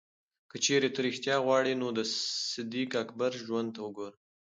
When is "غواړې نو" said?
1.45-1.87